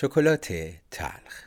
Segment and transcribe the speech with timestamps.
[0.00, 0.52] شکلات
[0.90, 1.44] تلخ.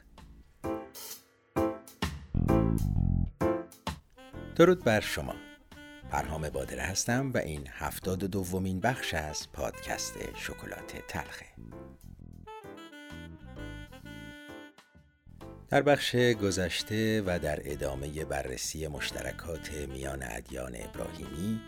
[4.55, 5.35] درود بر شما.
[6.11, 11.45] پرهام بادره هستم و این هفتاد و دومین بخش از پادکست شکلات تلخه.
[15.69, 21.61] در بخش گذشته و در ادامه بررسی مشترکات میان ادیان ابراهیمی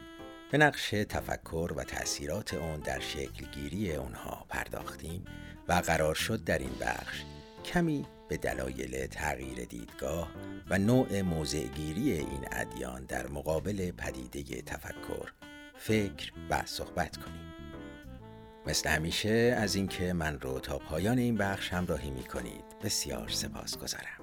[0.52, 5.26] به نقش تفکر و تأثیرات اون در شکلگیری اونها پرداختیم
[5.68, 7.24] و قرار شد در این بخش
[7.66, 10.32] کمی به دلایل تغییر دیدگاه
[10.70, 15.32] و نوع موضعگیری این ادیان در مقابل پدیده تفکر
[15.78, 17.54] فکر و صحبت کنیم.
[18.68, 23.78] مثل همیشه از اینکه من رو تا پایان این بخش همراهی می کنید بسیار سپاس
[23.78, 24.22] گذارم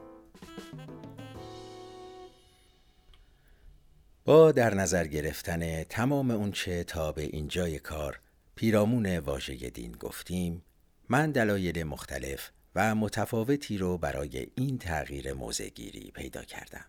[4.25, 8.21] با در نظر گرفتن تمام اونچه تا به اینجای کار
[8.55, 10.63] پیرامون واژه دین گفتیم
[11.09, 16.85] من دلایل مختلف و متفاوتی رو برای این تغییر موزگیری پیدا کردم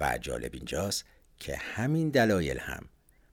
[0.00, 1.04] و جالب اینجاست
[1.38, 2.88] که همین دلایل هم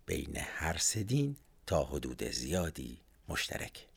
[0.06, 1.36] بین هر سه دین
[1.68, 3.88] تا حدود زیادی مشترک.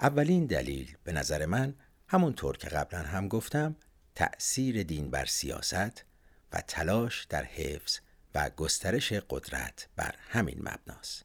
[0.00, 1.74] اولین دلیل به نظر من
[2.08, 3.76] همونطور که قبلا هم گفتم
[4.14, 6.04] تأثیر دین بر سیاست
[6.52, 7.98] و تلاش در حفظ
[8.34, 11.24] و گسترش قدرت بر همین مبناست.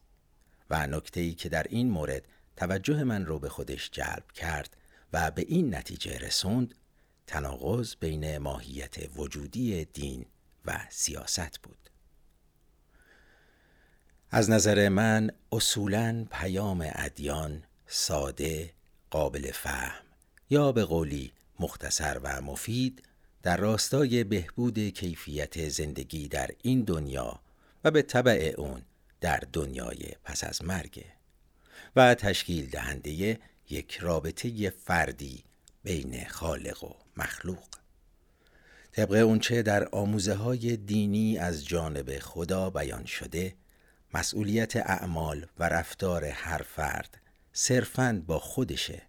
[0.70, 2.22] و نکته ای که در این مورد
[2.56, 4.76] توجه من رو به خودش جلب کرد
[5.12, 6.74] و به این نتیجه رسوند
[7.26, 10.26] تناقض بین ماهیت وجودی دین
[10.64, 11.90] و سیاست بود.
[14.30, 18.72] از نظر من اصولا پیام ادیان ساده
[19.10, 20.04] قابل فهم
[20.50, 23.02] یا به قولی مختصر و مفید
[23.42, 27.40] در راستای بهبود کیفیت زندگی در این دنیا
[27.84, 28.82] و به طبع اون
[29.20, 31.04] در دنیای پس از مرگ.
[31.96, 33.38] و تشکیل دهنده
[33.70, 35.44] یک رابطه فردی
[35.84, 37.68] بین خالق و مخلوق.
[38.92, 43.54] طبق اونچه در آموزه های دینی از جانب خدا بیان شده
[44.14, 47.20] مسئولیت اعمال و رفتار هر فرد
[47.52, 49.02] صرفاً با خودشه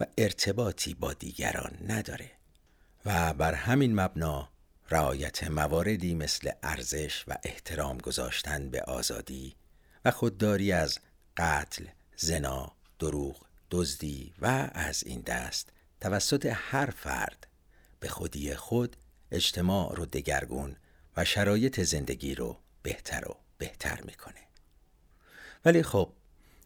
[0.00, 2.37] و ارتباطی با دیگران نداره.
[3.04, 4.48] و بر همین مبنا
[4.90, 9.56] رعایت مواردی مثل ارزش و احترام گذاشتن به آزادی
[10.04, 10.98] و خودداری از
[11.36, 11.84] قتل،
[12.16, 15.68] زنا، دروغ، دزدی و از این دست
[16.00, 17.46] توسط هر فرد
[18.00, 18.96] به خودی خود
[19.30, 20.76] اجتماع رو دگرگون
[21.16, 24.40] و شرایط زندگی رو بهتر و بهتر می‌کنه.
[25.64, 26.12] ولی خب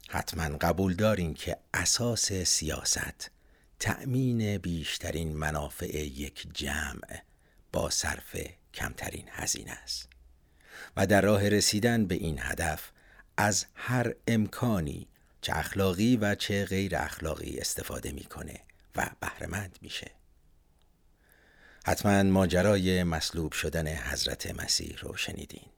[0.09, 3.31] حتما قبول دارین که اساس سیاست
[3.83, 7.23] تأمین بیشترین منافع یک جمع
[7.73, 8.37] با صرف
[8.75, 10.09] کمترین هزینه است.
[10.97, 12.91] و در راه رسیدن به این هدف
[13.37, 15.09] از هر امکانی
[15.41, 18.61] چه اخلاقی و چه غیر اخلاقی استفاده می‌کنه
[18.97, 20.11] و بهرهمند میشه.
[21.87, 25.71] حتما ماجرای مصلوب شدن حضرت مسیح رو شنیدین.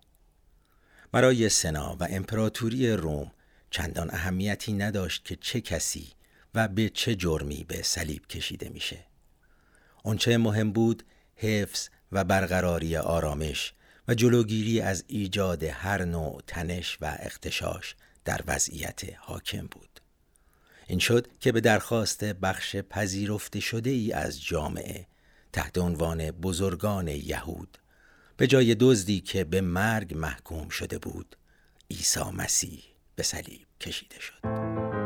[1.12, 3.32] برای سنا و امپراتوری روم
[3.70, 6.12] چندان اهمیتی نداشت که چه کسی
[6.54, 9.06] و به چه جرمی به صلیب کشیده میشه.
[10.02, 11.02] اونچه مهم بود
[11.36, 13.72] حفظ و برقراری آرامش
[14.08, 20.00] و جلوگیری از ایجاد هر نوع تنش و اختشاش در وضعیت حاکم بود.
[20.86, 25.06] این شد که به درخواست بخش پذیرفته شده ای از جامعه
[25.52, 27.78] تحت عنوان بزرگان یهود
[28.36, 31.36] به جای دزدی که به مرگ محکوم شده بود
[31.90, 32.84] عیسی مسیح
[33.16, 35.03] به صلیب کشیده شد.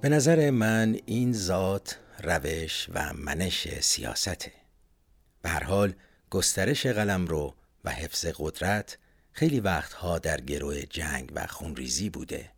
[0.00, 4.52] به نظر من این ذات روش و منش سیاسته.
[5.42, 5.92] به هر حال
[6.30, 7.54] گسترش قلم رو
[7.84, 8.98] و حفظ قدرت
[9.32, 12.50] خیلی وقتها در گروه جنگ و خونریزی بوده.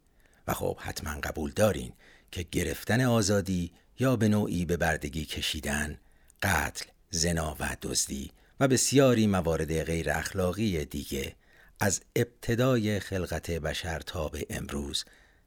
[0.47, 1.93] و خب حتما قبول دارین
[2.33, 5.99] که گرفتن آزادی یا به نوعی به بردگی کشیدن
[6.43, 8.31] قتل، زنا و دزدی
[8.61, 11.35] و بسیاری موارد غیر اخلاقی دیگه
[11.81, 15.05] از ابتدای خلقت بشر تا به امروز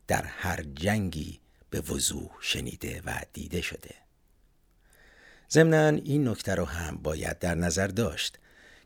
[0.07, 1.42] در هر جنگی
[1.73, 3.95] به وضوح شنیده و دیده شده.
[5.51, 8.39] ضمنا این نکته رو هم باید در نظر داشت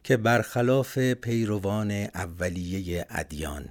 [0.04, 3.70] که برخلاف پیروان اولیه ادیان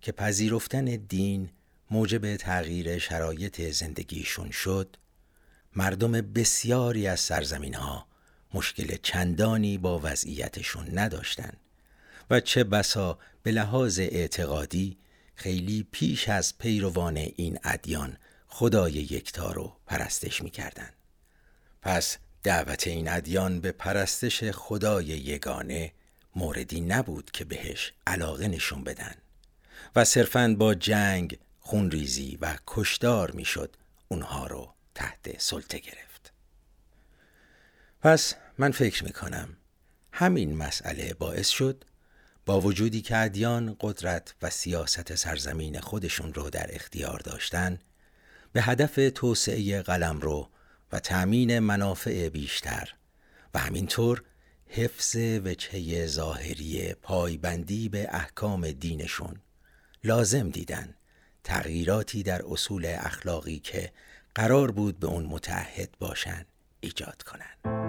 [0.00, 1.50] که پذیرفتن دین
[1.90, 4.96] موجب تغییر شرایط زندگیشون شد
[5.76, 8.06] مردم بسیاری از سرزمین ها
[8.54, 11.52] مشکل چندانی با وضعیتشون نداشتن
[12.30, 14.98] و چه بسا به لحاظ اعتقادی
[15.34, 18.16] خیلی پیش از پیروان این ادیان
[18.50, 20.90] خدای یکتا رو پرستش می‌کردن
[21.82, 25.92] پس دعوت این ادیان به پرستش خدای یگانه
[26.36, 29.14] موردی نبود که بهش علاقه نشون بدن
[29.96, 33.76] و صرفاً با جنگ، خونریزی و کشدار می‌شد
[34.08, 36.32] اونها رو تحت سلطه گرفت.
[38.00, 39.56] پس من فکر می کنم
[40.12, 41.84] همین مسئله باعث شد
[42.46, 47.78] با وجودی که ادیان قدرت و سیاست سرزمین خودشون رو در اختیار داشتن
[48.52, 50.48] به هدف توسعه قلم رو
[50.92, 52.94] و تأمین منافع بیشتر
[53.54, 54.22] و همینطور
[54.66, 59.40] حفظ وجهه ظاهری پایبندی به احکام دینشون.
[60.04, 60.94] لازم دیدن
[61.44, 63.92] تغییراتی در اصول اخلاقی که
[64.34, 66.46] قرار بود به اون متعهد باشن
[66.80, 67.79] ایجاد کنن.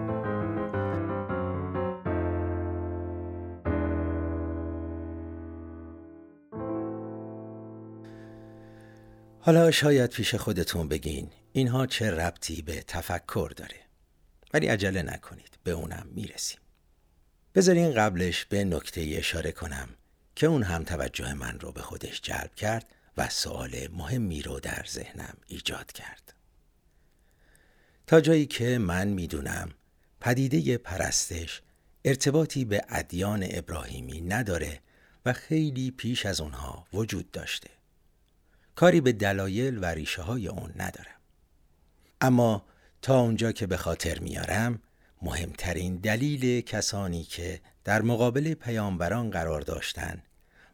[9.44, 13.76] حالا شاید پیش خودتون بگین اینها چه ربطی به تفکر داره؟
[14.54, 16.60] ولی عجله نکنید به اونم می‌رسیم.
[17.56, 19.90] بذارین قبلش به نکته اشاره کنم
[20.36, 22.86] که اون هم توجه من رو به خودش جلب کرد
[23.18, 26.34] و سوال مهمی رو در ذهنم ایجاد کرد.
[28.08, 29.72] تا جایی که من می‌دونم
[30.20, 31.62] پدیده پرستش
[32.06, 34.80] ارتباطی به ادیان ابراهیمی نداره
[35.26, 37.70] و خیلی پیش از اونها وجود داشته.
[38.76, 41.16] کاری به دلایل و ریشه های اون ندارم.
[42.22, 42.66] اما
[43.02, 44.82] تا اونجا که به خاطر میارم
[45.22, 50.24] مهمترین دلیل کسانی که در مقابل پیامبران قرار داشتند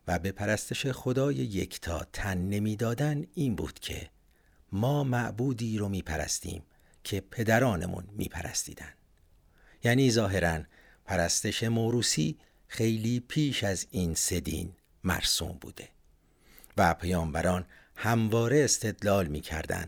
[0.07, 4.09] و به پرستش خدای یکتا تن نمی‌دادن این بود که
[4.71, 6.63] ما معبودی رو میپرستیم
[7.03, 8.93] که پدرانمون میپرستیدن.
[9.83, 10.63] یعنی ظاهرا
[11.05, 14.73] پرستش موروسی خیلی پیش از این سدین
[15.03, 15.89] مرسوم بوده
[16.77, 17.65] و پیامبران
[17.99, 19.85] همواره استدلال می‌کردن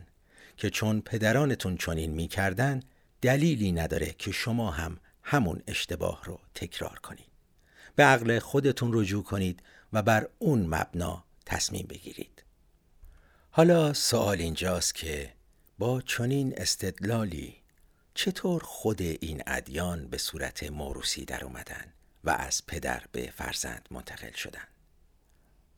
[0.57, 2.83] که چون پدرانتون چنین می‌کردن
[3.21, 7.29] دلیلی نداره که شما هم همون اشتباه رو تکرار کنید.
[7.95, 9.63] به عقل خودتون رجوع کنید
[9.93, 12.43] و بر اون مبنا تصمیم بگیرید.
[13.51, 15.33] حالا سوال اینجاست که
[15.79, 17.55] با چنین استدلالی
[18.13, 24.31] چطور خود این ادیان به صورت موروسی در اومدن و از پدر به فرزند منتقل
[24.31, 24.67] شدن؟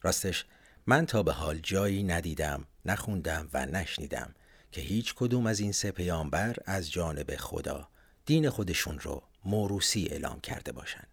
[0.02, 0.46] راستش
[0.88, 4.34] من تا به حال جایی ندیدم نخوندم و نشنیدم
[4.72, 7.88] که هیچ کدوم از این سه پیامبر از جانب خدا
[8.26, 11.08] دین خودشون رو موروسی اعلام کرده باشند.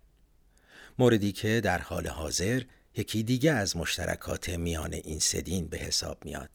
[0.99, 2.63] موردی که در حال حاضر
[2.97, 6.51] یکی دیگه از مشترکات میان این سه دین به حساب میاد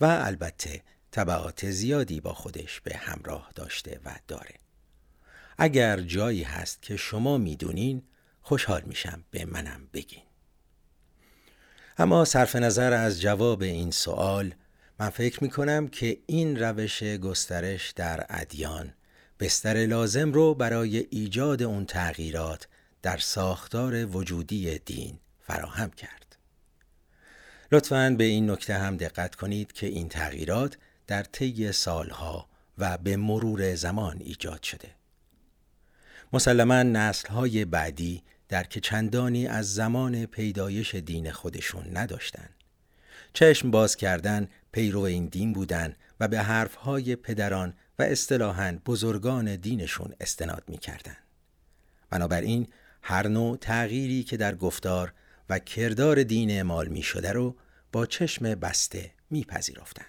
[0.00, 4.54] و البته طبعات زیادی با خودش به همراه داشته و داره.
[5.58, 8.02] اگر جایی هست که شما می‌دونین
[8.42, 10.27] خوشحال میشم به منم بگین.
[12.00, 14.54] اما صرف نظر از جواب این سوال
[15.00, 18.92] من فکر می کنم که این روش گسترش در ادیان
[19.40, 22.68] بستر لازم رو برای ایجاد اون تغییرات
[23.02, 26.36] در ساختار وجودی دین فراهم کرد.
[27.72, 32.48] لطفاً به این نکته هم دقت کنید که این تغییرات در طی سالها
[32.78, 34.88] و به مرور زمان ایجاد شده.
[36.32, 42.54] مسلما نسلهای بعدی در که چندانی از زمان پیدایش دین خودشون نداشتند.
[43.32, 50.14] چشم باز کردن پیرو این دین بودن و به حرفهای پدران و اصطلاحاً بزرگان دینشون
[50.20, 51.16] استناد می کردن.
[52.10, 52.66] بنابراین
[53.02, 55.12] هر نوع تغییری که در گفتار
[55.50, 57.56] و کردار دین اعمال می شده رو
[57.92, 60.06] با چشم بسته می پذیرفتن.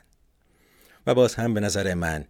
[1.08, 2.26] و باز هم به نظر من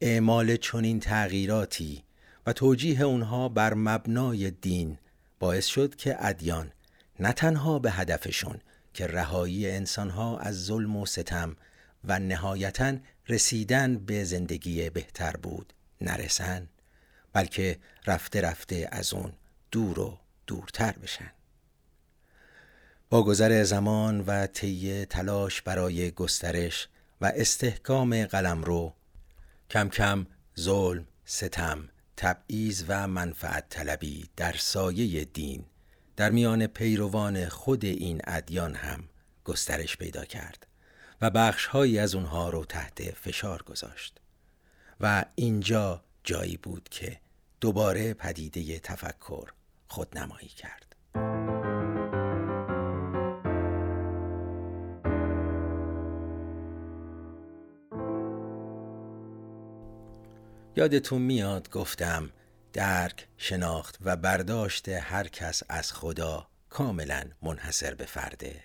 [0.00, 2.04] اعمال چنین تغییراتی
[2.46, 4.98] و توجیه اونها بر مبنای دین
[5.44, 6.72] باعث شد که ادیان
[7.20, 8.60] نه تنها به هدفشون
[8.94, 11.56] که رهایی انسانها از ظلم و ستم
[12.04, 12.96] و نهایتا
[13.28, 16.68] رسیدن به زندگی بهتر بود نرسن
[17.32, 19.32] بلکه رفته رفته از اون
[19.70, 21.30] دور و دورتر بشن.
[23.10, 26.88] با گذر زمان و طی تلاش برای گسترش
[27.20, 28.94] و استحکام قلمرو
[29.70, 30.26] کم کم
[30.60, 35.64] ظلم، ستم، تبعیض و منفعت طلبی در سایه دین
[36.16, 39.08] در میان پیروان خود این ادیان هم
[39.44, 40.66] گسترش پیدا کرد
[41.20, 44.20] و بخشهایی از اونها رو تحت فشار گذاشت.
[45.00, 47.20] و اینجا جایی بود که
[47.60, 49.52] دوباره پدیده تفکر
[49.88, 50.93] خودنمایی کرد.
[60.76, 62.30] یادتون میاد گفتم
[62.72, 68.62] درک، شناخت و برداشت هر کس از خدا کاملا منحصر به فرده.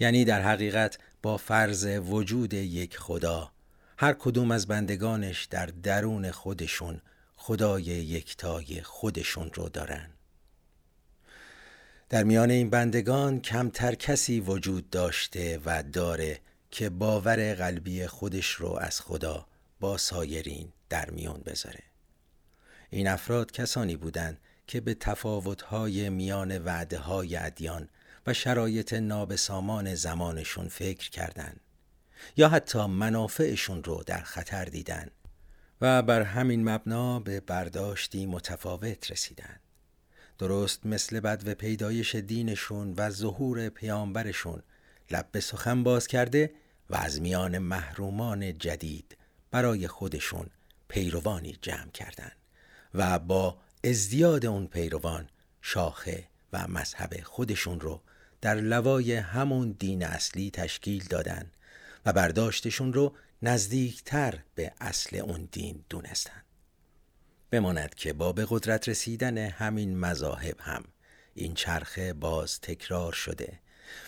[0.00, 3.52] یعنی در حقیقت با فرض وجود یک خدا
[3.98, 7.00] هر کدوم از بندگانش در درون خودشون
[7.36, 10.10] خدای یکتای خودشون رو دارن.
[12.08, 16.40] در میان این بندگان کمتر کسی وجود داشته و داره
[16.70, 19.46] که باور قلبی خودش رو از خدا
[19.80, 21.82] با سایرین در میون بذاره.
[22.90, 27.88] این افراد کسانی بودند که به تفاوتهای میان وعده های ادیان
[28.26, 31.60] و شرایط نابسامان زمانشون فکر کردند
[32.36, 35.10] یا حتی منافعشون رو در خطر دیدن
[35.80, 39.56] و بر همین مبنا به برداشتی متفاوت رسیدن
[40.38, 44.62] درست مثل بد و پیدایش دینشون و ظهور پیامبرشون
[45.10, 46.54] لب به سخن باز کرده
[46.90, 49.16] و از میان محرومان جدید
[49.50, 50.46] برای خودشون
[50.88, 52.36] پیروانی جمع کردند
[52.94, 55.28] و با ازدیاد اون پیروان
[55.62, 58.00] شاخه و مذهب خودشون رو
[58.40, 61.50] در لوای همون دین اصلی تشکیل دادن
[62.06, 66.42] و برداشتشون رو نزدیکتر به اصل اون دین دونستن.
[67.50, 70.84] بماند که با به قدرت رسیدن همین مذاهب هم
[71.34, 73.58] این چرخه باز تکرار شده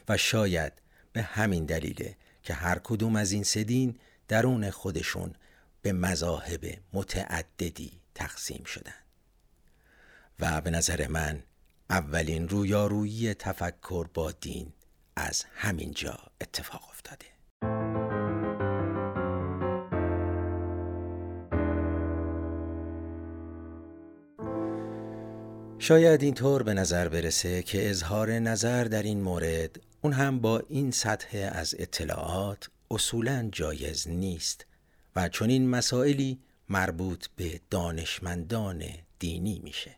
[0.09, 0.73] و شاید
[1.13, 5.35] به همین دلیله که هر کدوم از این سدین درون خودشون
[5.83, 8.95] به مذاهب متعددی تقسیم شدن
[10.41, 11.43] و به نظر من
[11.91, 14.73] اولین رویارویی تفکر با دین
[15.17, 17.27] از همین جا اتفاق افتاده.
[25.79, 30.91] شاید اینطور به نظر برسه که اظهار نظر در این مورد اون هم با این
[30.91, 34.67] سطح از اطلاعات اصولا جایز نیست.
[35.17, 38.85] و چون این مسائلی مربوط به دانشمندان
[39.19, 39.97] دینی میشه.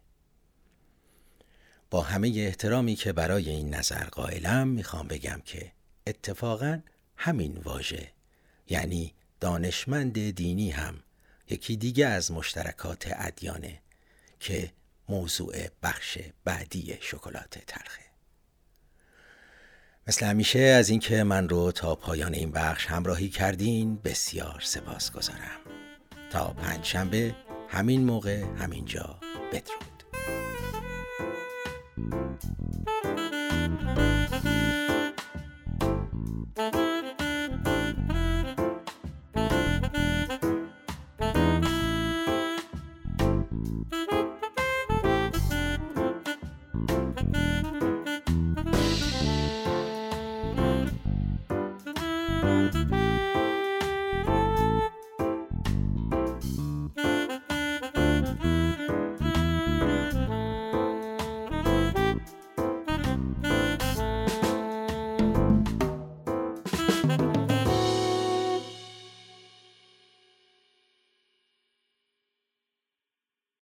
[1.90, 5.72] با همه احترامی که برای این نظر قائلم می‌خوام بگم که
[6.06, 6.80] اتفاقا
[7.16, 8.12] همین واژه
[8.68, 11.02] یعنی دانشمند دینی هم
[11.50, 13.80] یکی دیگه از مشترکات ادیانه
[14.40, 14.72] که
[15.08, 18.01] موضوع بخش بعدی شکلات تلخه.
[20.08, 25.60] مثل همیشه از اینکه من رو تا پایان این بخش همراهی کردین بسیار سپاس گذارم.
[26.30, 27.34] تا پنج شنبه
[27.68, 29.18] همین موقع همینجا.
[29.52, 29.91] بدرود.